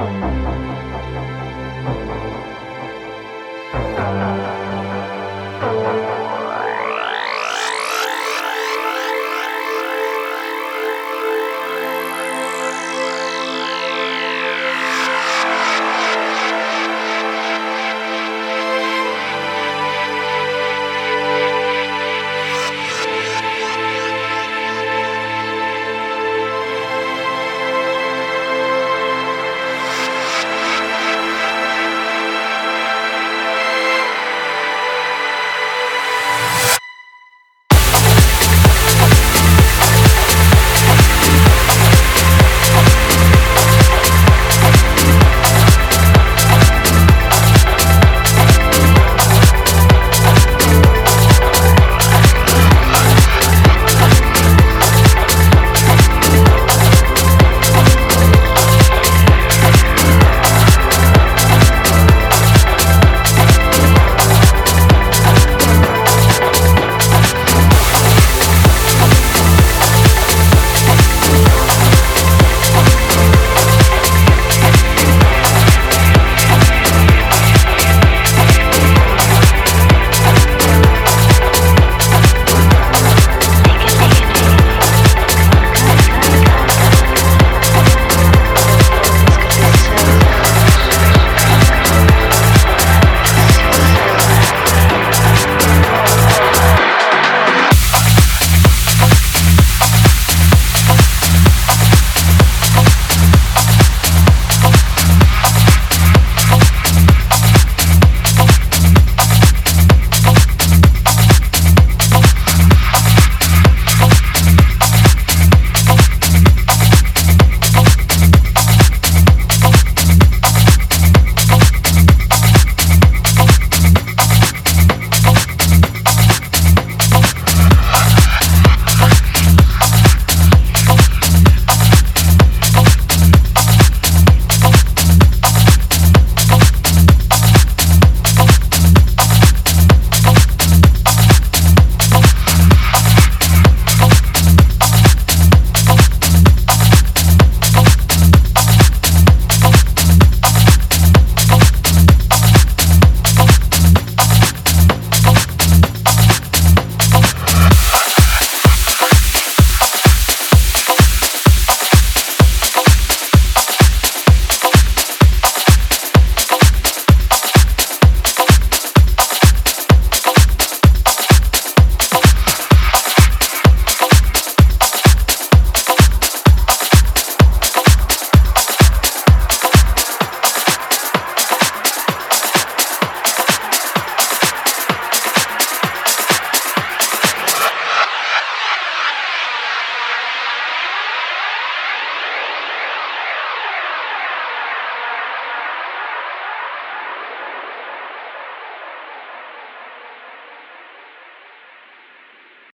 [0.00, 0.49] Música